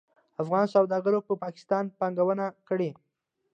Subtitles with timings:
[0.41, 2.89] افغان سوداګرو په پاکستان پانګونه کړې.